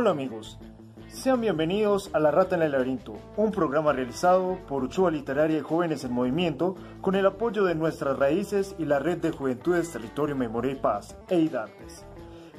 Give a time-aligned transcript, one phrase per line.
[0.00, 0.60] Hola amigos,
[1.08, 5.62] sean bienvenidos a La Rata en el Laberinto, un programa realizado por Uchoa Literaria y
[5.62, 10.36] Jóvenes en Movimiento con el apoyo de nuestras raíces y la Red de Juventudes Territorio
[10.36, 12.04] Memoria y Paz, EIDARTES.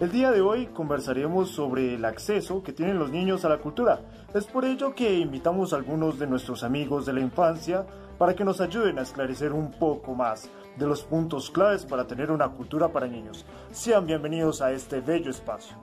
[0.01, 4.01] El día de hoy conversaremos sobre el acceso que tienen los niños a la cultura.
[4.33, 7.85] Es por ello que invitamos a algunos de nuestros amigos de la infancia
[8.17, 12.31] para que nos ayuden a esclarecer un poco más de los puntos claves para tener
[12.31, 13.45] una cultura para niños.
[13.71, 15.77] Sean bienvenidos a este bello espacio.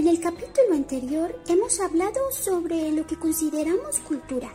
[0.00, 4.48] En el capítulo anterior hemos hablado sobre lo que consideramos cultura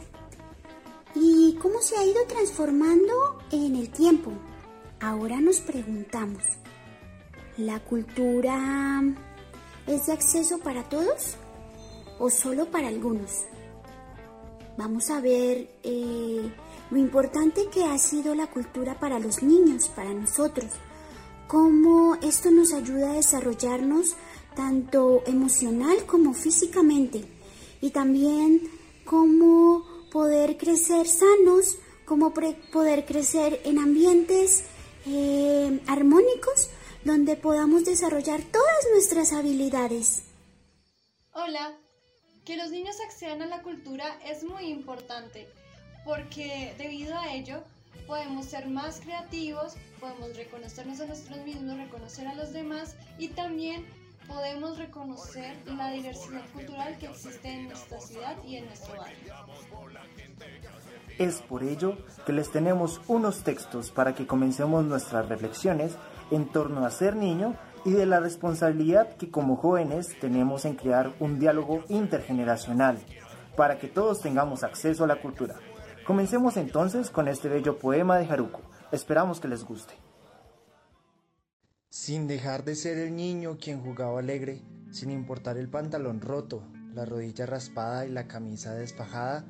[1.14, 4.32] y cómo se ha ido transformando en el tiempo.
[5.00, 6.42] Ahora nos preguntamos,
[7.60, 9.04] ¿La cultura
[9.86, 11.36] es de acceso para todos
[12.18, 13.44] o solo para algunos?
[14.80, 16.52] Vamos a ver eh,
[16.90, 20.72] lo importante que ha sido la cultura para los niños, para nosotros,
[21.48, 24.16] cómo esto nos ayuda a desarrollarnos
[24.56, 27.24] tanto emocional como físicamente
[27.82, 28.62] y también
[29.04, 34.64] cómo poder crecer sanos, cómo poder crecer en ambientes
[35.06, 36.70] eh, armónicos
[37.04, 40.24] donde podamos desarrollar todas nuestras habilidades.
[41.34, 41.78] Hola,
[42.46, 45.48] que los niños accedan a la cultura es muy importante
[46.04, 47.64] porque debido a ello
[48.08, 53.86] podemos ser más creativos, podemos reconocernos a nosotros mismos, reconocer a los demás y también
[54.28, 59.34] podemos reconocer la diversidad cultural que existe en nuestra ciudad y en nuestro barrio.
[61.18, 65.96] Es por ello que les tenemos unos textos para que comencemos nuestras reflexiones
[66.32, 67.56] en torno a ser niño
[67.86, 72.98] y de la responsabilidad que como jóvenes tenemos en crear un diálogo intergeneracional
[73.56, 75.56] para que todos tengamos acceso a la cultura.
[76.06, 78.62] Comencemos entonces con este bello poema de Haruko.
[78.92, 80.05] Esperamos que les guste.
[81.98, 84.62] Sin dejar de ser el niño quien jugaba alegre,
[84.92, 86.62] sin importar el pantalón roto,
[86.94, 89.46] la rodilla raspada y la camisa despajada,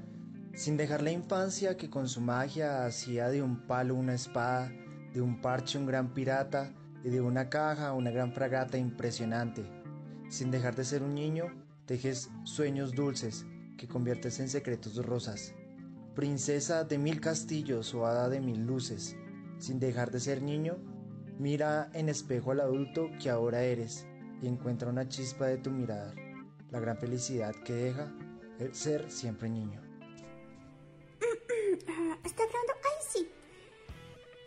[0.54, 4.72] sin dejar la infancia que con su magia hacía de un palo una espada,
[5.12, 6.72] de un parche un gran pirata
[7.04, 9.66] y de una caja una gran fragata impresionante.
[10.30, 11.46] Sin dejar de ser un niño,
[11.88, 15.56] tejes sueños dulces que conviertes en secretos rosas.
[16.14, 19.16] Princesa de mil castillos o hada de mil luces,
[19.58, 20.78] sin dejar de ser niño,
[21.38, 24.06] mira en espejo al adulto que ahora eres
[24.42, 26.14] y encuentra una chispa de tu mirada,
[26.72, 28.12] la gran felicidad que deja
[28.60, 29.82] el ser siempre niño.
[32.24, 33.30] Está hablando, ay sí,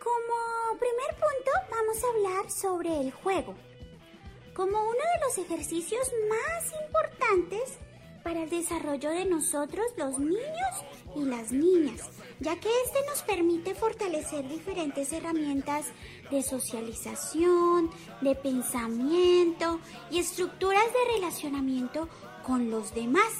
[0.03, 3.55] como primer punto vamos a hablar sobre el juego,
[4.53, 7.77] como uno de los ejercicios más importantes
[8.23, 12.01] para el desarrollo de nosotros los niños y las niñas,
[12.39, 15.87] ya que este nos permite fortalecer diferentes herramientas
[16.31, 17.89] de socialización,
[18.21, 19.79] de pensamiento
[20.11, 22.07] y estructuras de relacionamiento
[22.45, 23.31] con los demás,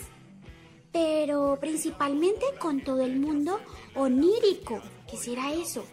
[0.92, 3.60] pero principalmente con todo el mundo
[3.96, 5.86] onírico, ¿qué será eso?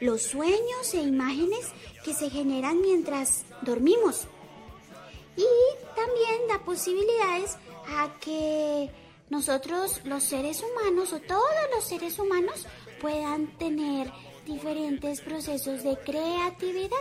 [0.00, 1.72] los sueños e imágenes
[2.04, 4.26] que se generan mientras dormimos.
[5.36, 5.44] Y
[5.94, 7.56] también da posibilidades
[7.88, 8.90] a que
[9.30, 12.66] nosotros los seres humanos o todos los seres humanos
[13.00, 14.12] puedan tener
[14.44, 16.98] diferentes procesos de creatividad.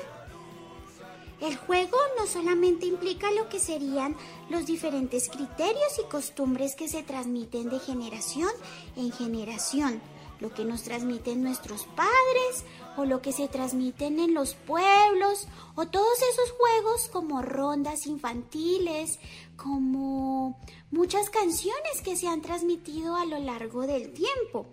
[1.42, 4.16] El juego no solamente implica lo que serían
[4.50, 8.50] los diferentes criterios y costumbres que se transmiten de generación
[8.96, 10.02] en generación,
[10.40, 12.66] lo que nos transmiten nuestros padres
[12.98, 19.20] o lo que se transmiten en los pueblos o todos esos juegos como rondas infantiles,
[19.62, 20.60] como
[20.92, 24.68] muchas canciones que se han transmitido a lo largo del tiempo,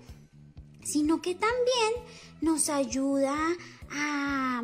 [0.85, 1.93] sino que también
[2.41, 3.37] nos ayuda
[3.91, 4.63] a,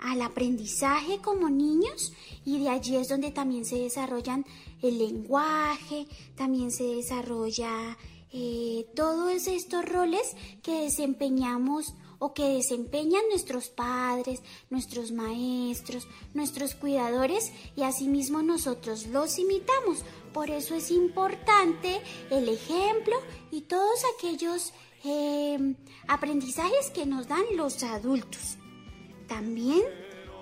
[0.00, 2.12] al aprendizaje como niños
[2.44, 4.44] y de allí es donde también se desarrollan
[4.82, 6.06] el lenguaje,
[6.36, 7.96] también se desarrolla
[8.32, 11.94] eh, todos estos roles que desempeñamos
[12.24, 14.40] o que desempeñan nuestros padres,
[14.70, 19.98] nuestros maestros, nuestros cuidadores y asimismo nosotros los imitamos.
[20.32, 22.00] Por eso es importante
[22.30, 23.14] el ejemplo
[23.50, 24.72] y todos aquellos
[25.04, 25.74] eh,
[26.08, 28.56] aprendizajes que nos dan los adultos.
[29.28, 29.82] También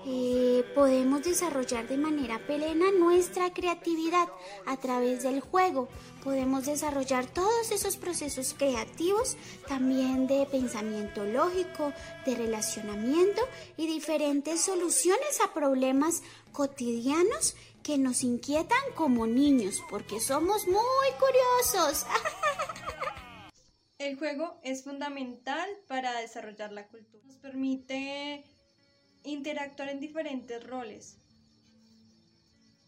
[0.05, 4.27] eh, podemos desarrollar de manera plena nuestra creatividad
[4.65, 5.87] a través del juego.
[6.23, 11.93] Podemos desarrollar todos esos procesos creativos, también de pensamiento lógico,
[12.25, 13.41] de relacionamiento
[13.77, 16.21] y diferentes soluciones a problemas
[16.51, 22.05] cotidianos que nos inquietan como niños, porque somos muy curiosos.
[23.97, 27.23] El juego es fundamental para desarrollar la cultura.
[27.25, 28.43] Nos permite
[29.23, 31.17] interactuar en diferentes roles.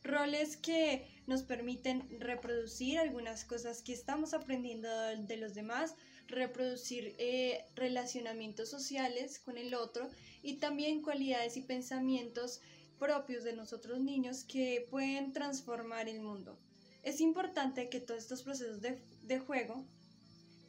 [0.04, 4.88] roles que nos permiten reproducir algunas cosas que estamos aprendiendo
[5.18, 5.96] de los demás,
[6.28, 10.10] reproducir eh, relacionamientos sociales con el otro
[10.44, 12.62] y también cualidades y pensamientos
[13.00, 16.58] propios de nosotros niños que pueden transformar el mundo.
[17.04, 19.86] Es importante que todos estos procesos de, de juego,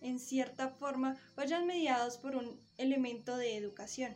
[0.00, 4.14] en cierta forma, vayan mediados por un elemento de educación.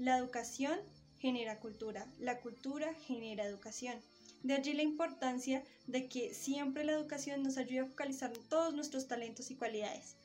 [0.00, 0.80] La educación
[1.18, 4.00] genera cultura, la cultura genera educación.
[4.42, 9.08] De allí la importancia de que siempre la educación nos ayude a focalizar todos nuestros
[9.08, 10.16] talentos y cualidades.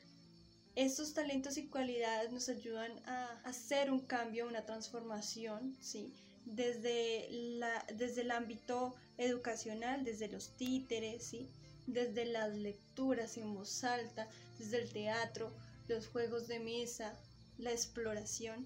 [0.75, 6.13] Estos talentos y cualidades nos ayudan a hacer un cambio, una transformación, ¿sí?
[6.45, 11.50] desde, la, desde el ámbito educacional, desde los títeres, ¿sí?
[11.86, 15.51] desde las lecturas en voz alta, desde el teatro,
[15.89, 17.19] los juegos de mesa,
[17.57, 18.66] la exploración,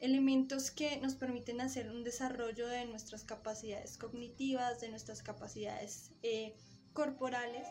[0.00, 6.54] elementos que nos permiten hacer un desarrollo de nuestras capacidades cognitivas, de nuestras capacidades eh,
[6.92, 7.66] corporales.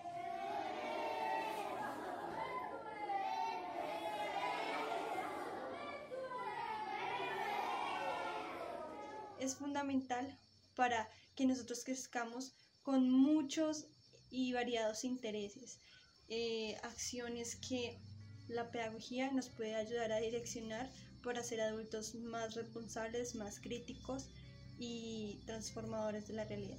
[9.46, 10.38] es fundamental
[10.76, 13.86] para que nosotros crezcamos con muchos
[14.30, 15.80] y variados intereses,
[16.30, 18.00] eh, acciones que
[18.48, 20.90] la pedagogía nos puede ayudar a direccionar
[21.26, 24.30] para ser adultos más responsables, más críticos
[24.78, 26.78] y transformadores de la realidad.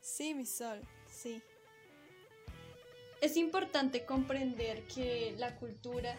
[0.00, 0.80] Sí, mi sol,
[1.10, 1.42] sí.
[3.20, 6.16] Es importante comprender que la cultura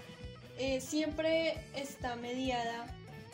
[0.57, 2.85] eh, siempre está mediada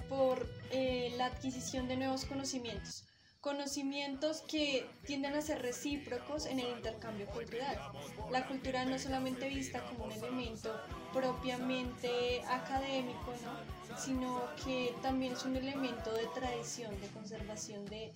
[0.10, 3.06] por eh, la adquisición de nuevos conocimientos
[3.44, 7.78] conocimientos que tienden a ser recíprocos en el intercambio cultural.
[8.32, 10.74] La cultura no solamente vista como un elemento
[11.12, 13.34] propiamente académico,
[13.98, 18.14] sino que también es un elemento de tradición, de conservación de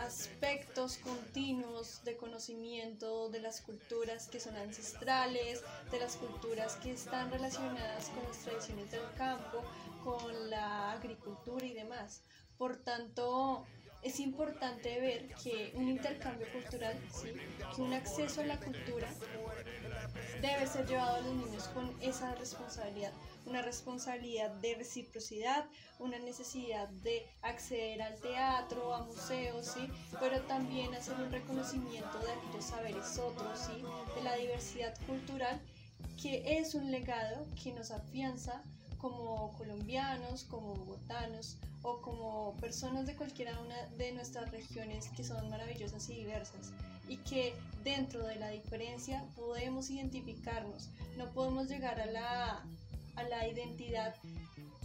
[0.00, 7.30] aspectos continuos de conocimiento de las culturas que son ancestrales, de las culturas que están
[7.30, 9.62] relacionadas con las tradiciones del campo,
[10.04, 12.22] con la agricultura y demás.
[12.56, 13.66] Por tanto,
[14.02, 16.96] es importante ver que un intercambio cultural,
[17.74, 19.08] que un acceso a la cultura
[20.40, 23.12] debe ser llevado a los niños con esa responsabilidad,
[23.48, 25.66] una responsabilidad de reciprocidad,
[25.98, 29.88] una necesidad de acceder al teatro, a museos, ¿sí?
[30.20, 33.82] pero también hacer un reconocimiento de aquellos saberes otros, ¿sí?
[34.14, 35.60] de la diversidad cultural,
[36.20, 38.62] que es un legado que nos afianza
[38.98, 45.48] como colombianos, como bogotanos o como personas de cualquiera una de nuestras regiones que son
[45.48, 46.72] maravillosas y diversas
[47.08, 52.64] y que dentro de la diferencia podemos identificarnos, no podemos llegar a la,
[53.18, 54.14] a la identidad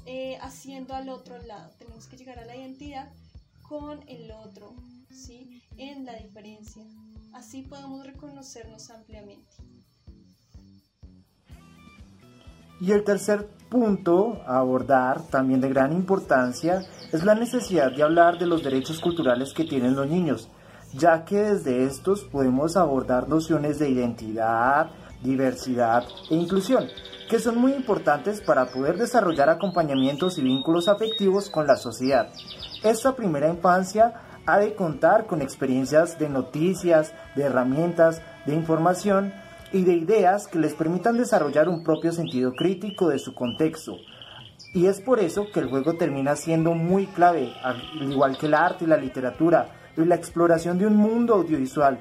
[0.05, 3.09] eh, haciendo al otro lado, tenemos que llegar a la identidad
[3.61, 4.73] con el otro,
[5.09, 5.61] ¿sí?
[5.77, 6.83] en la diferencia,
[7.33, 9.55] así podemos reconocernos ampliamente.
[12.81, 18.37] Y el tercer punto a abordar, también de gran importancia, es la necesidad de hablar
[18.37, 20.49] de los derechos culturales que tienen los niños,
[20.93, 24.91] ya que desde estos podemos abordar nociones de identidad,
[25.23, 26.89] diversidad e inclusión,
[27.29, 32.29] que son muy importantes para poder desarrollar acompañamientos y vínculos afectivos con la sociedad.
[32.83, 34.13] Esta primera infancia
[34.45, 39.33] ha de contar con experiencias de noticias, de herramientas, de información,
[39.73, 43.97] y de ideas que les permitan desarrollar un propio sentido crítico de su contexto.
[44.73, 48.53] Y es por eso que el juego termina siendo muy clave, al igual que el
[48.53, 51.99] arte y la literatura, y la exploración de un mundo audiovisual,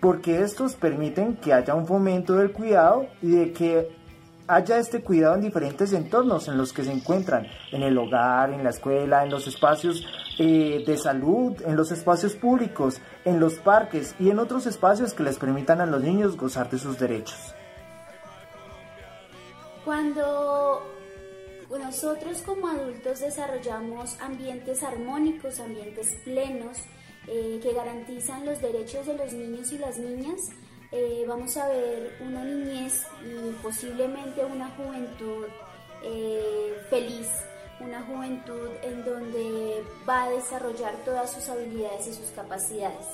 [0.00, 4.03] porque estos permiten que haya un fomento del cuidado y de que
[4.46, 8.62] haya este cuidado en diferentes entornos en los que se encuentran, en el hogar, en
[8.62, 10.06] la escuela, en los espacios
[10.38, 15.22] eh, de salud, en los espacios públicos, en los parques y en otros espacios que
[15.22, 17.54] les permitan a los niños gozar de sus derechos.
[19.84, 20.82] Cuando
[21.70, 26.78] nosotros como adultos desarrollamos ambientes armónicos, ambientes plenos,
[27.26, 30.40] eh, que garantizan los derechos de los niños y las niñas,
[30.96, 35.46] eh, vamos a ver una niñez y posiblemente una juventud
[36.04, 37.28] eh, feliz,
[37.80, 43.06] una juventud en donde va a desarrollar todas sus habilidades y sus capacidades.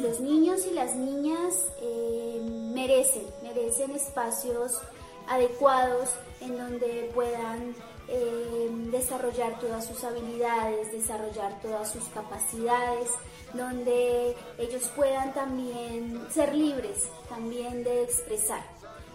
[0.00, 2.40] Los niños y las niñas eh,
[2.72, 4.80] merecen, merecen espacios
[5.28, 6.08] adecuados
[6.40, 7.74] en donde puedan
[8.08, 13.10] eh, desarrollar todas sus habilidades, desarrollar todas sus capacidades,
[13.52, 18.62] donde ellos puedan también ser libres, también de expresar.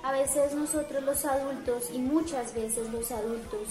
[0.03, 3.67] A veces nosotros los adultos y muchas veces los adultos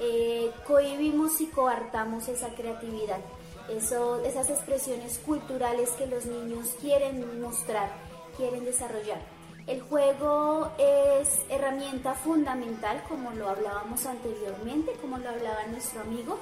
[0.00, 3.20] eh, cohibimos y coartamos esa creatividad,
[3.68, 7.90] esas expresiones culturales que los niños quieren mostrar,
[8.36, 9.20] quieren desarrollar.
[9.66, 16.38] El juego es herramienta fundamental, como lo hablábamos anteriormente, como lo hablaba nuestro amigo.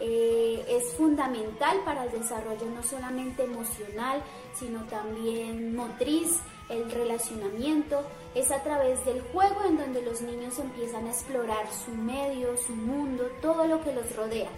[0.00, 4.20] Eh, es fundamental para el desarrollo no solamente emocional,
[4.58, 8.02] sino también motriz, el relacionamiento.
[8.34, 12.74] Es a través del juego en donde los niños empiezan a explorar su medio, su
[12.74, 14.50] mundo, todo lo que los rodea.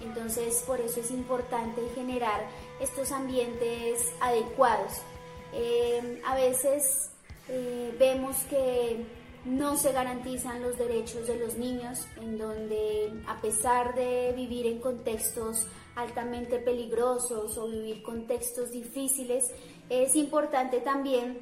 [0.00, 2.46] Entonces, por eso es importante generar
[2.78, 4.92] estos ambientes adecuados.
[5.52, 7.10] Eh, a veces
[7.48, 9.04] eh, vemos que
[9.44, 14.80] no se garantizan los derechos de los niños, en donde a pesar de vivir en
[14.80, 19.44] contextos altamente peligrosos o vivir contextos difíciles,
[19.90, 21.40] es importante también,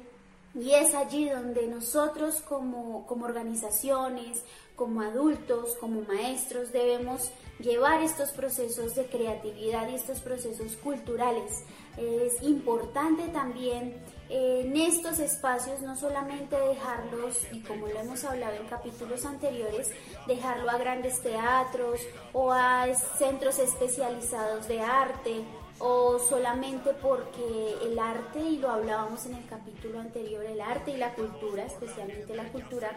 [0.53, 4.43] y es allí donde nosotros como, como organizaciones,
[4.75, 11.63] como adultos, como maestros, debemos llevar estos procesos de creatividad y estos procesos culturales.
[11.97, 13.95] Es importante también
[14.35, 19.91] en estos espacios no solamente dejarlos, y como lo hemos hablado en capítulos anteriores,
[20.25, 21.99] dejarlo a grandes teatros
[22.33, 22.87] o a
[23.19, 25.43] centros especializados de arte
[25.77, 30.97] o solamente porque el arte, y lo hablábamos en el capítulo anterior, el arte y
[30.97, 32.89] la cultura, especialmente la cultura,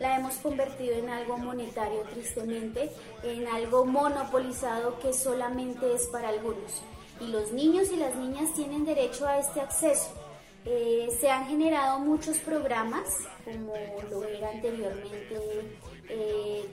[0.00, 2.90] la hemos convertido en algo monetario tristemente,
[3.24, 6.82] en algo monopolizado que solamente es para algunos.
[7.20, 10.27] Y los niños y las niñas tienen derecho a este acceso
[10.70, 13.08] eh, se han generado muchos programas,
[13.42, 13.72] como
[14.10, 15.40] lo era anteriormente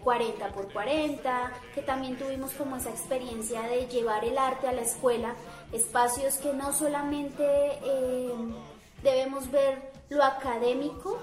[0.03, 4.73] 40 eh, por 40, que también tuvimos como esa experiencia de llevar el arte a
[4.73, 5.33] la escuela,
[5.71, 7.45] espacios que no solamente
[7.85, 8.33] eh,
[9.01, 11.17] debemos ver lo académico,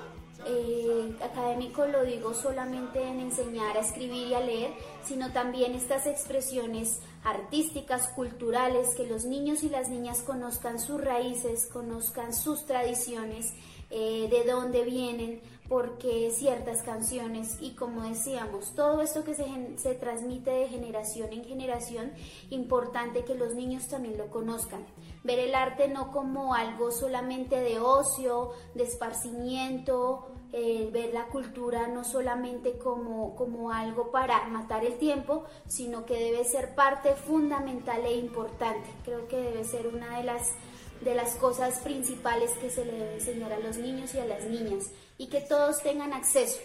[1.23, 4.71] académico lo digo solamente en enseñar a escribir y a leer,
[5.05, 11.69] sino también estas expresiones artísticas, culturales, que los niños y las niñas conozcan sus raíces,
[11.73, 13.53] conozcan sus tradiciones,
[13.91, 19.45] eh, de dónde vienen, porque ciertas canciones y como decíamos, todo esto que se,
[19.77, 22.13] se, transmite de generación en generación,
[22.51, 24.85] importante que los niños también lo conozcan.
[25.25, 31.89] Ver el arte no como algo solamente de ocio, de esparcimiento, eh, ver la cultura
[31.89, 38.05] no solamente como, como algo para matar el tiempo, sino que debe ser parte fundamental
[38.05, 38.91] e importante.
[39.03, 40.53] Creo que debe ser una de las,
[41.01, 44.45] de las cosas principales que se le debe enseñar a los niños y a las
[44.45, 46.61] niñas y que todos tengan acceso.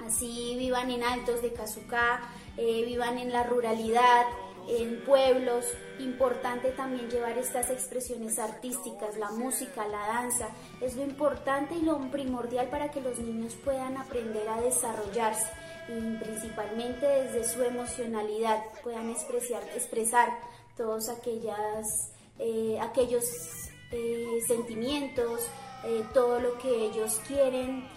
[0.00, 4.26] Así vivan en altos de Cazucá, eh, vivan en la ruralidad,
[4.68, 5.66] en pueblos.
[5.98, 10.48] Importante también llevar estas expresiones artísticas, la música, la danza.
[10.80, 15.46] Es lo importante y lo primordial para que los niños puedan aprender a desarrollarse
[15.88, 20.28] y principalmente desde su emocionalidad puedan expresar, expresar
[20.76, 23.24] todos aquellas, eh, aquellos
[23.90, 25.40] eh, sentimientos,
[25.84, 27.88] eh, todo lo que ellos quieren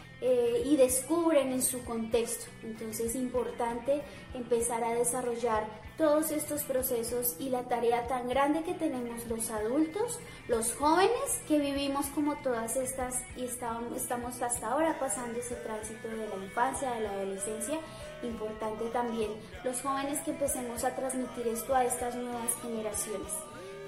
[0.66, 2.46] y descubren en su contexto.
[2.64, 4.02] Entonces es importante
[4.34, 10.20] empezar a desarrollar todos estos procesos y la tarea tan grande que tenemos los adultos,
[10.48, 16.28] los jóvenes que vivimos como todas estas y estamos hasta ahora pasando ese tránsito de
[16.28, 17.80] la infancia, de la adolescencia,
[18.24, 19.32] importante también
[19.64, 23.32] los jóvenes que empecemos a transmitir esto a estas nuevas generaciones.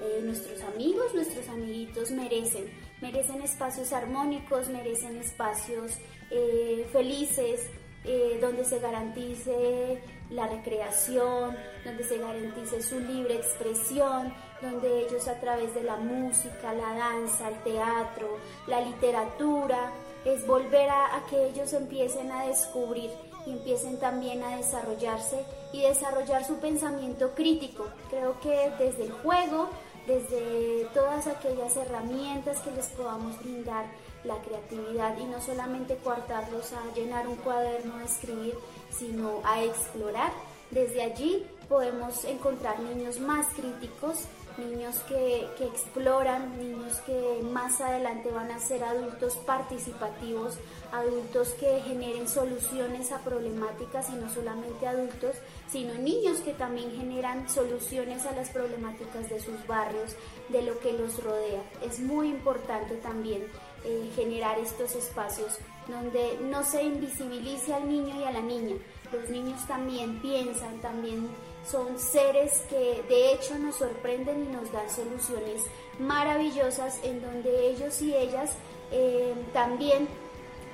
[0.00, 5.98] Eh, nuestros amigos, nuestros amiguitos merecen, merecen espacios armónicos, merecen espacios
[6.30, 7.68] eh, felices,
[8.04, 10.00] eh, donde se garantice
[10.30, 16.72] la recreación, donde se garantice su libre expresión, donde ellos a través de la música,
[16.72, 19.92] la danza, el teatro, la literatura,
[20.24, 23.10] es volver a, que ellos empiecen a descubrir
[23.46, 27.86] y empiecen también a desarrollarse y desarrollar su pensamiento crítico.
[28.10, 29.70] Creo que desde el juego,
[30.06, 33.86] desde todas aquellas herramientas que les podamos brindar,
[34.24, 38.54] la creatividad y no solamente coartarlos a llenar un cuaderno, a escribir,
[38.90, 40.32] sino a explorar.
[40.70, 44.26] Desde allí podemos encontrar niños más críticos,
[44.58, 50.58] niños que, exploran, niños que más adelante van a ser adultos participativos,
[50.92, 55.36] adultos que generen soluciones a problemáticas y no solamente adultos,
[55.70, 60.16] sino niños que también generan soluciones a las problemáticas de sus barrios,
[60.48, 61.62] de lo que los rodea.
[61.82, 63.44] Es muy importante también
[63.84, 68.76] eh, generar estos espacios donde no se invisibilice al niño y a la niña,
[69.12, 71.28] Los niños también piensan, también
[71.64, 75.62] son seres que de hecho nos sorprenden y nos dan soluciones
[75.98, 78.52] maravillosas en donde ellos y ellas
[78.90, 80.08] eh, también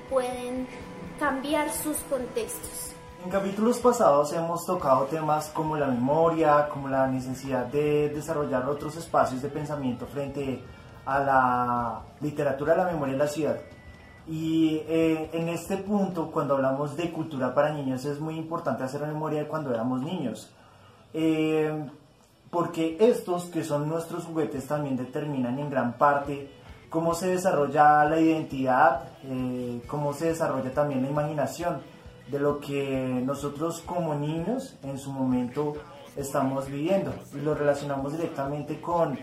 [0.09, 0.67] pueden
[1.19, 2.93] cambiar sus contextos.
[3.23, 8.95] En capítulos pasados hemos tocado temas como la memoria, como la necesidad de desarrollar otros
[8.97, 10.61] espacios de pensamiento frente
[11.05, 13.57] a la literatura de la memoria en la ciudad.
[14.27, 19.01] Y eh, en este punto, cuando hablamos de cultura para niños, es muy importante hacer
[19.01, 20.51] memoria de cuando éramos niños.
[21.13, 21.87] Eh,
[22.49, 26.49] porque estos, que son nuestros juguetes, también determinan en gran parte
[26.89, 31.81] cómo se desarrolla la identidad, eh, cómo se desarrolla también la imaginación
[32.31, 35.73] de lo que nosotros como niños en su momento
[36.15, 39.19] estamos viviendo y lo relacionamos directamente con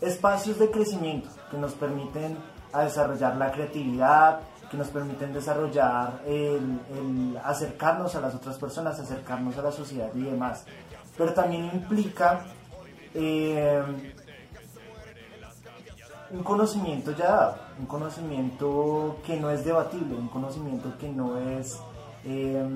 [0.00, 2.38] espacios de crecimiento que nos permiten
[2.72, 9.56] a desarrollar la creatividad, que nos permiten desarrollar el, acercarnos a las otras personas, acercarnos
[9.58, 10.64] a la sociedad y demás.
[11.16, 12.44] Pero también implica
[13.14, 13.82] eh,
[16.30, 21.78] un conocimiento ya dado, un conocimiento que no es debatible, un conocimiento que no es
[22.24, 22.66] eh,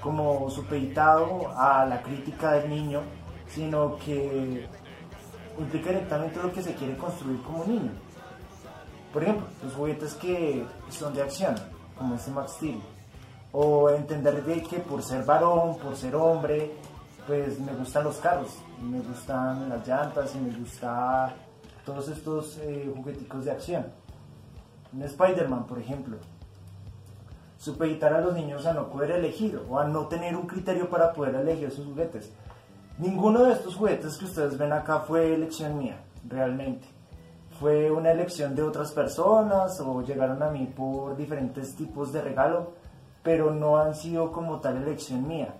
[0.00, 3.02] como supeditado a la crítica del niño,
[3.48, 4.68] sino que
[5.58, 7.90] implica directamente lo que se quiere construir como niño.
[9.12, 11.56] Por ejemplo, los juguetes que son de acción,
[11.98, 12.80] como este Max Steel.
[13.52, 16.70] O entender de que por ser varón, por ser hombre,
[17.26, 21.32] pues me gustan los carros, me gustan las llantas y me gustan
[21.84, 23.86] todos estos eh, jugueticos de acción.
[24.92, 26.16] Un Spider-Man, por ejemplo.
[27.58, 31.12] Supeditar a los niños a no poder elegir o a no tener un criterio para
[31.12, 32.30] poder elegir sus juguetes.
[32.98, 36.99] Ninguno de estos juguetes que ustedes ven acá fue elección mía, realmente
[37.60, 42.72] fue una elección de otras personas o llegaron a mí por diferentes tipos de regalo,
[43.22, 45.54] pero no han sido como tal elección mía.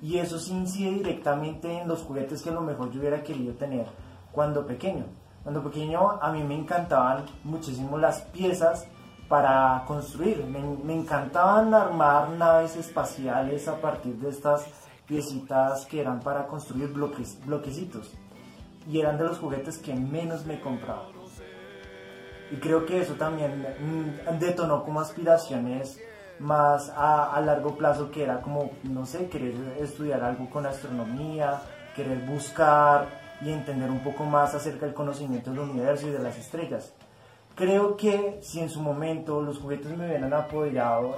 [0.00, 3.54] Y eso sí incide directamente en los juguetes que a lo mejor yo hubiera querido
[3.54, 3.86] tener
[4.30, 5.06] cuando pequeño.
[5.42, 8.86] Cuando pequeño a mí me encantaban muchísimo las piezas
[9.28, 10.44] para construir.
[10.46, 14.66] Me, me encantaban armar naves espaciales a partir de estas
[15.04, 18.12] piecitas que eran para construir bloques, bloquecitos.
[18.88, 21.19] Y eran de los juguetes que menos me compraba.
[22.50, 26.00] Y creo que eso también mm, detonó como aspiraciones
[26.38, 31.60] más a, a, largo plazo, que era como, no sé, querer estudiar algo con astronomía,
[31.94, 33.06] querer buscar
[33.42, 36.92] y entender un poco más acerca del conocimiento del universo y de las estrellas.
[37.54, 40.32] Creo que si en su momento los juguetes me hubieran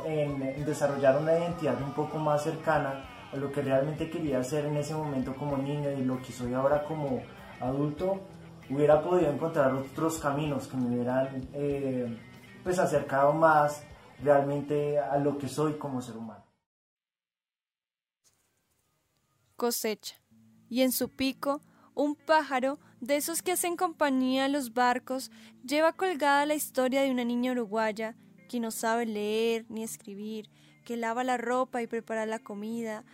[0.06, 4.66] en, en desarrollar una identidad un poco más cercana a lo que realmente quería hacer
[4.66, 7.22] en ese momento como niño y lo que soy ahora como
[7.60, 8.20] adulto,
[8.70, 12.18] hubiera podido encontrar otros caminos que me hubieran eh,
[12.62, 13.82] pues acercado más
[14.22, 16.44] realmente a lo que soy como ser humano.
[19.56, 20.16] Cosecha.
[20.68, 21.60] Y en su pico,
[21.94, 25.30] un pájaro de esos que hacen compañía a los barcos
[25.64, 28.16] lleva colgada la historia de una niña uruguaya
[28.48, 30.48] que no sabe leer ni escribir,
[30.84, 33.04] que lava la ropa y prepara la comida,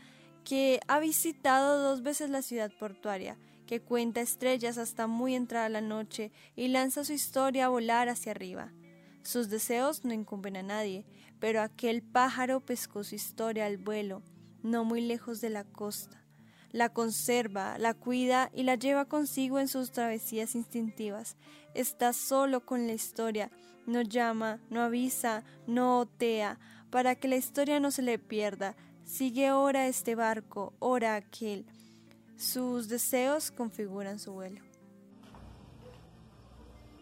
[0.44, 3.36] que ha visitado dos veces la ciudad portuaria
[3.68, 8.32] que cuenta estrellas hasta muy entrada la noche y lanza su historia a volar hacia
[8.32, 8.72] arriba.
[9.22, 11.04] Sus deseos no incumben a nadie,
[11.38, 14.22] pero aquel pájaro pescó su historia al vuelo,
[14.62, 16.24] no muy lejos de la costa.
[16.72, 21.36] La conserva, la cuida y la lleva consigo en sus travesías instintivas.
[21.74, 23.50] Está solo con la historia,
[23.86, 28.76] no llama, no avisa, no otea, para que la historia no se le pierda.
[29.04, 31.66] Sigue ora este barco, ora aquel
[32.38, 34.60] sus deseos configuran su vuelo.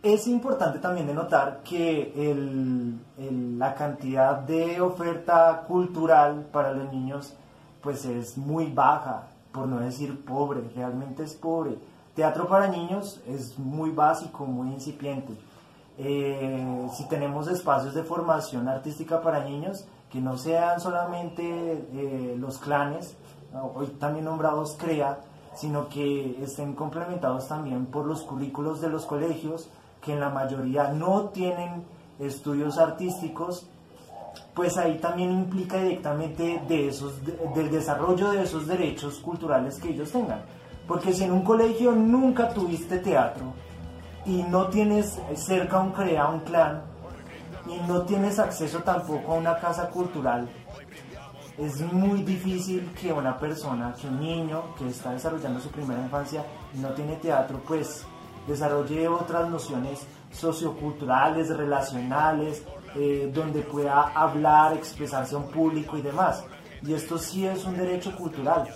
[0.02, 2.12] Es importante también de notar que
[3.18, 7.34] la cantidad de oferta cultural para los niños
[7.82, 11.78] pues es muy baja, por no decir pobre, realmente es pobre.
[12.14, 15.34] Teatro para niños es muy básico, muy incipiente.
[15.98, 22.58] Eh, si tenemos espacios de formación artística para niños, que no sean solamente eh, los
[22.58, 23.16] clanes,
[23.74, 25.18] hoy también nombrados CREA,
[25.54, 29.68] sino que estén complementados también por los currículos de los colegios,
[30.02, 31.84] que en la mayoría no tienen
[32.18, 33.66] estudios artísticos,
[34.54, 37.14] pues ahí también implica directamente de esos,
[37.54, 40.42] del desarrollo de esos derechos culturales que ellos tengan.
[40.86, 43.52] Porque si en un colegio nunca tuviste teatro
[44.24, 46.82] y no tienes cerca un CREA, un clan,
[47.68, 50.48] y no tienes acceso tampoco a una casa cultural,
[51.58, 56.44] es muy difícil que una persona, que un niño que está desarrollando su primera infancia
[56.74, 58.04] y no tiene teatro, pues
[58.46, 62.62] desarrolle otras nociones socioculturales, relacionales
[62.94, 66.44] eh, donde pueda hablar, expresarse a un público y demás.
[66.82, 68.68] Y esto sí es un derecho cultural.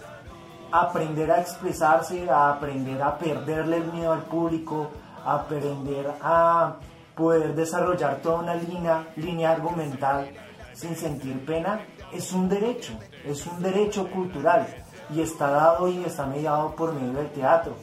[0.72, 4.90] Aprender a expresarse, a aprender a perderle el miedo al público,
[5.24, 6.76] a aprender a
[7.14, 10.30] poder desarrollar toda una línea, línea argumental
[10.72, 11.80] sin sentir pena,
[12.12, 12.92] es un derecho,
[13.24, 14.66] es un derecho cultural
[15.14, 17.76] y está dado y está mediado por medio del teatro.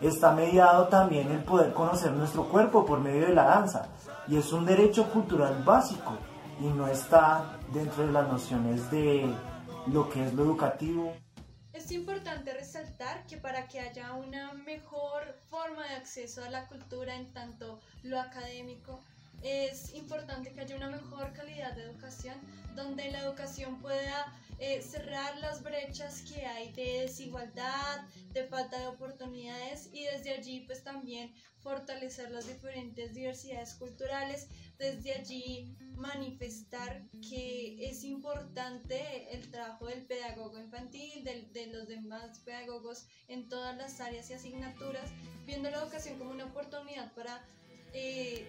[0.00, 3.88] Está mediado también el poder conocer nuestro cuerpo por medio de la danza
[4.28, 6.18] y es un derecho cultural básico
[6.60, 9.34] y no está dentro de las nociones de
[9.86, 11.14] lo que es lo educativo.
[11.72, 17.14] Es importante resaltar que para que haya una mejor forma de acceso a la cultura
[17.14, 19.00] en tanto lo académico,
[19.42, 22.34] es importante que haya una mejor calidad de educación,
[22.74, 28.86] donde la educación pueda eh, cerrar las brechas que hay de desigualdad, de falta de
[28.86, 37.88] oportunidades y desde allí pues también fortalecer las diferentes diversidades culturales, desde allí manifestar que
[37.88, 44.30] es importante el trabajo del pedagogo infantil, de, los demás pedagogos en todas las áreas
[44.30, 45.10] y asignaturas,
[45.44, 47.44] viendo la educación como una oportunidad para
[47.92, 48.46] eh,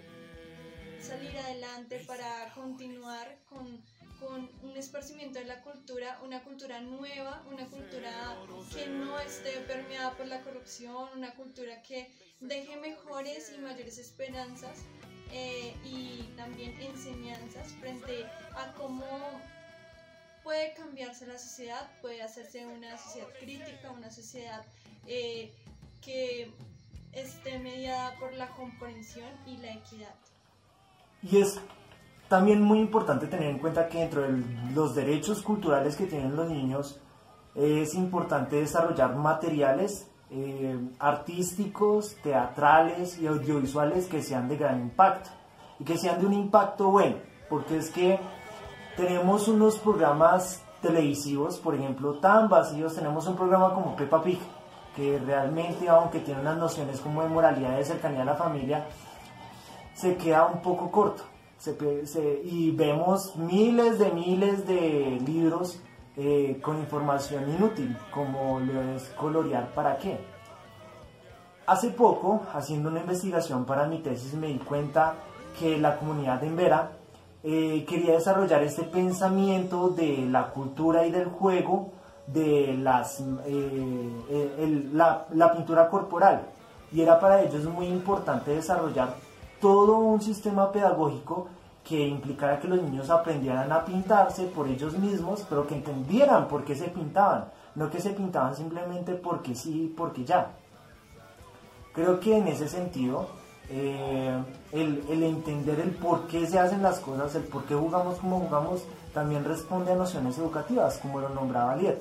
[1.02, 3.84] salir adelante, para continuar con
[4.20, 8.36] con un esparcimiento de la cultura, una cultura nueva, una cultura
[8.74, 14.80] que no esté permeada por la corrupción, una cultura que deje mejores y mayores esperanzas
[15.32, 19.06] eh, y también enseñanzas frente a cómo
[20.44, 24.66] puede cambiarse la sociedad, puede hacerse una sociedad crítica, una sociedad
[25.06, 25.52] eh,
[26.02, 26.52] que
[27.12, 30.16] esté mediada por la comprensión y la equidad.
[31.24, 31.60] Y es
[32.28, 36.50] también muy importante tener en cuenta que dentro de los derechos culturales que tienen los
[36.50, 37.00] niños
[37.56, 45.30] es importante desarrollar materiales eh, artísticos, teatrales y audiovisuales que sean de gran impacto
[45.80, 47.16] y que sean de un impacto bueno,
[47.50, 48.20] porque es que
[48.98, 54.40] tenemos unos programas televisivos, por ejemplo, tan vacíos, tenemos un programa como Peppa Pig,
[54.96, 58.86] que realmente, aunque tiene unas nociones como de moralidad y de cercanía a la familia,
[59.98, 61.24] se queda un poco corto
[62.44, 65.82] y vemos miles de miles de libros
[66.16, 70.20] eh, con información inútil, como lo es colorear para qué.
[71.66, 75.16] Hace poco, haciendo una investigación para mi tesis, me di cuenta
[75.60, 76.92] que la comunidad de Embera
[77.44, 81.92] eh, quería desarrollar este pensamiento de la cultura y del juego,
[82.28, 86.48] de las, eh, la, la pintura corporal.
[86.92, 89.27] Y era para ellos muy importante desarrollar
[89.60, 91.48] todo un sistema pedagógico
[91.84, 96.66] que implicara que los niños aprendieran a pintarse por ellos mismos, pero que entendieran por
[96.66, 100.52] qué se pintaban, no que se pintaban simplemente porque sí, porque ya.
[101.94, 103.28] Creo que en ese sentido,
[103.70, 104.38] eh,
[104.74, 108.42] el, el, entender el por qué se hacen las cosas, el por qué jugamos como
[108.42, 112.00] jugamos, también responde a nociones educativas, como lo nombraba Liet.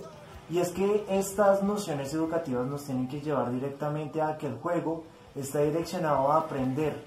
[0.51, 5.05] Y es que estas nociones educativas nos tienen que llevar directamente a que el juego
[5.35, 7.03] está direccionado a aprender,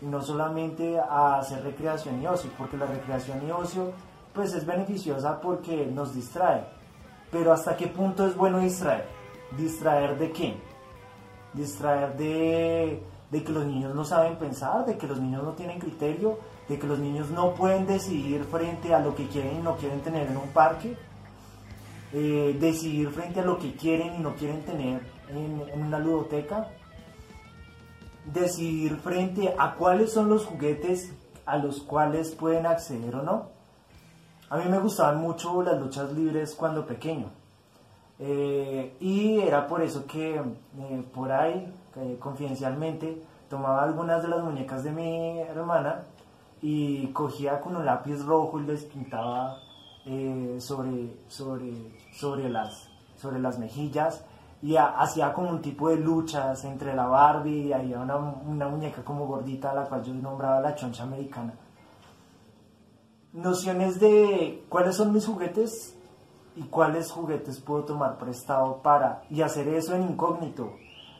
[0.00, 3.92] no solamente a hacer recreación y ocio, porque la recreación y ocio
[4.32, 6.64] pues es beneficiosa porque nos distrae.
[7.30, 9.06] Pero ¿hasta qué punto es bueno distraer?
[9.56, 10.56] ¿Distraer de qué?
[11.52, 15.78] Distraer de, de que los niños no saben pensar, de que los niños no tienen
[15.78, 19.76] criterio, de que los niños no pueden decidir frente a lo que quieren y no
[19.76, 20.96] quieren tener en un parque,
[22.12, 26.68] eh, decidir frente a lo que quieren y no quieren tener en, en una ludoteca
[28.32, 31.12] decidir frente a cuáles son los juguetes
[31.46, 33.46] a los cuales pueden acceder o no.
[34.50, 37.30] A mí me gustaban mucho las luchas libres cuando pequeño.
[38.18, 41.72] Eh, y era por eso que eh, por ahí,
[42.18, 46.02] confidencialmente, tomaba algunas de las muñecas de mi hermana
[46.60, 49.58] y cogía con un lápiz rojo y les pintaba
[50.04, 51.72] eh, sobre, sobre,
[52.12, 54.24] sobre, las, sobre las mejillas
[54.60, 58.18] y hacía como un tipo de luchas entre la Barbie y había una,
[58.68, 61.54] muñeca como gordita a la cual yo nombraba la choncha americana.
[63.32, 65.96] Nociones de cuáles son mis juguetes
[66.56, 70.72] y cuáles juguetes puedo tomar prestado para, y hacer eso en incógnito,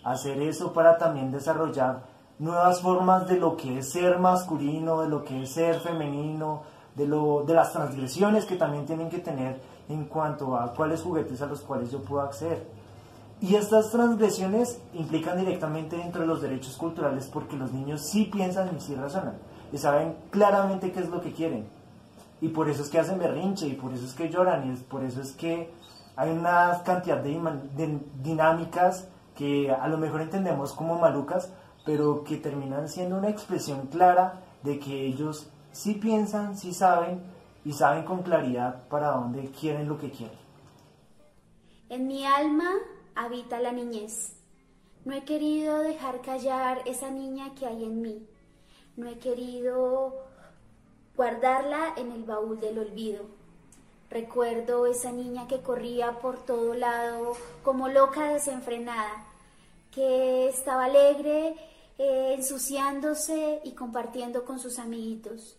[0.02, 2.06] hacer eso para también desarrollar
[2.40, 6.62] nuevas formas de lo que es ser masculino, de lo que es ser femenino,
[6.96, 11.40] de, lo, de las transgresiones que también tienen que tener en cuanto a cuáles juguetes
[11.40, 12.77] a los cuales yo puedo acceder
[13.40, 18.76] y estas transgresiones implican directamente dentro de los derechos culturales porque los niños sí piensan
[18.76, 19.38] y sí razonan
[19.72, 21.68] y saben claramente qué es lo que quieren.
[22.40, 25.04] Y por eso es que hacen berrinche y por eso es que lloran y por
[25.04, 25.70] eso es que
[26.16, 27.30] hay una cantidad de,
[27.76, 31.52] de dinámicas que a lo mejor entendemos como malucas,
[31.84, 37.22] pero que terminan siendo una expresión clara de que ellos sí piensan, sí saben
[37.64, 40.38] y saben con claridad para dónde quieren lo que quieren.
[41.88, 42.70] En mi alma
[43.18, 44.32] habita la niñez.
[45.04, 48.28] No he querido dejar callar esa niña que hay en mí.
[48.96, 50.24] No he querido
[51.16, 53.24] guardarla en el baúl del olvido.
[54.08, 59.26] Recuerdo esa niña que corría por todo lado como loca desenfrenada,
[59.90, 61.56] que estaba alegre,
[61.98, 65.58] eh, ensuciándose y compartiendo con sus amiguitos.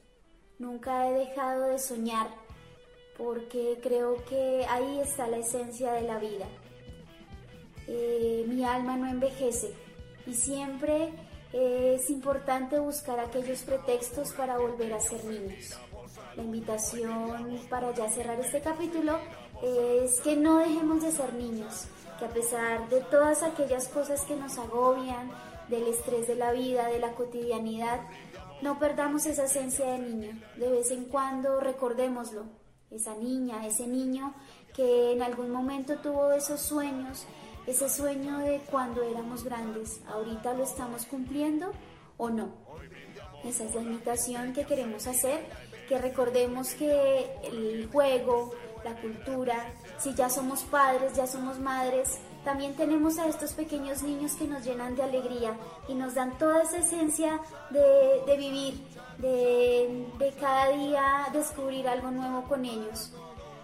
[0.59, 2.29] Nunca he dejado de soñar
[3.17, 6.47] porque creo que ahí está la esencia de la vida.
[7.91, 9.73] Eh, mi alma no envejece
[10.27, 11.11] y siempre
[11.51, 15.75] es importante buscar aquellos pretextos para volver a ser niños.
[16.35, 19.17] La invitación para ya cerrar este capítulo
[19.63, 21.87] es que no dejemos de ser niños,
[22.19, 25.31] que a pesar de todas aquellas cosas que nos agobian,
[25.69, 28.01] del estrés de la vida, de la cotidianidad,
[28.61, 30.41] no perdamos esa esencia de niño.
[30.57, 32.45] De vez en cuando recordémoslo.
[32.91, 34.33] Esa niña, ese niño
[34.73, 37.27] que en algún momento tuvo esos sueños,
[37.67, 40.01] ese sueño de cuando éramos grandes.
[40.07, 41.71] ¿Ahorita lo estamos cumpliendo
[42.17, 42.49] o no?
[43.43, 45.45] Esa es la invitación que queremos hacer,
[45.87, 52.75] que recordemos que el juego, la cultura, si ya somos padres, ya somos madres, también
[52.75, 56.77] tenemos a estos pequeños niños que nos llenan de alegría y nos dan toda esa
[56.77, 58.81] esencia de, vivir,
[59.17, 63.13] de, de cada día descubrir algo nuevo con ellos.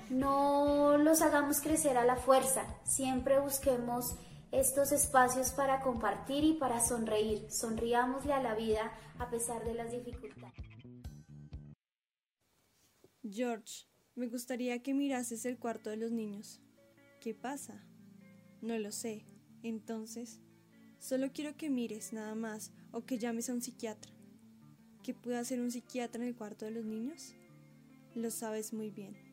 [0.10, 4.16] No los hagamos crecer a la fuerza, siempre busquemos
[4.52, 7.52] estos espacios para compartir y para sonreír.
[7.52, 10.66] Sonriámosle a la vida a pesar de las dificultades.
[13.28, 16.62] George, me gustaría que mirases el cuarto de los niños.
[17.20, 17.84] ¿Qué pasa?
[18.62, 19.26] No lo sé.
[19.64, 20.40] Entonces,
[21.00, 24.12] solo quiero que mires nada más o que llames a un psiquiatra.
[25.04, 27.34] ¿Qué puede hacer un psiquiatra en el cuarto de los niños?
[28.14, 29.25] Lo sabes muy bien.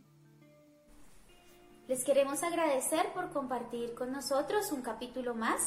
[1.92, 5.60] Les queremos agradecer por compartir con nosotros un capítulo más.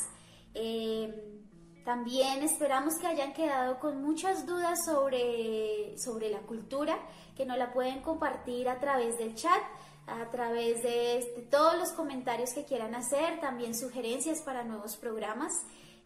[0.56, 1.44] Eh,
[1.86, 6.98] también esperamos que hayan quedado con muchas dudas sobre, sobre la cultura,
[7.38, 9.62] que nos la pueden compartir a través del chat
[10.08, 15.54] a través de, todos los comentarios que quieran hacer, también sugerencias para nuevos programas.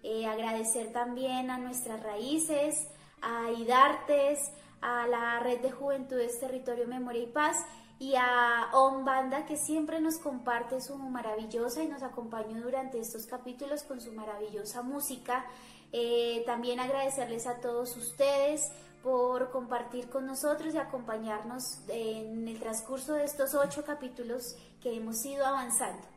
[0.03, 2.75] Eh, agradecer también a nuestras raíces,
[3.21, 4.37] a IDARTES,
[4.81, 7.55] a la Red de Juventudes Territorio Memoria y Paz
[7.99, 13.25] y a ON Banda que siempre nos comparte su maravillosa y nos acompañó durante estos
[13.25, 15.45] capítulos con su maravillosa música.
[15.91, 18.71] Eh, también agradecerles a todos ustedes
[19.03, 25.25] por compartir con nosotros y acompañarnos en el transcurso de estos ocho capítulos que hemos
[25.25, 26.07] ido avanzando.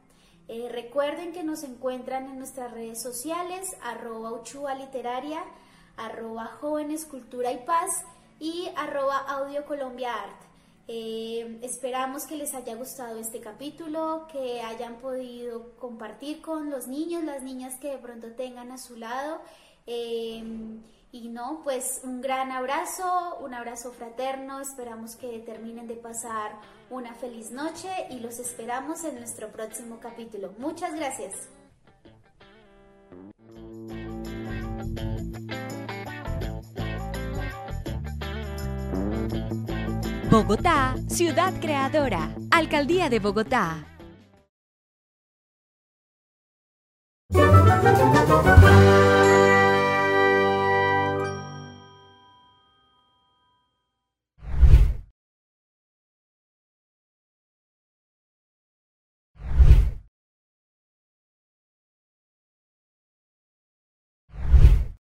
[0.49, 5.42] Eh, recuerden que nos encuentran en nuestras redes sociales, arroba Uchua Literaria,
[5.97, 8.05] arroba Jóvenes Cultura y Paz
[8.38, 10.52] y arroba Audio Colombia Art.
[10.94, 17.24] Eh, esperamos que les haya gustado este capítulo, que hayan podido compartir con los niños,
[17.24, 19.40] las niñas que de pronto tengan a su lado.
[19.87, 20.44] Eh,
[21.11, 27.14] y no, pues un gran abrazo, un abrazo fraterno, esperamos que terminen de pasar una
[27.14, 30.52] feliz noche y los esperamos en nuestro próximo capítulo.
[30.59, 31.33] Muchas gracias.
[40.33, 43.85] Bogotá, ciudad creadora, Alcaldía de Bogotá.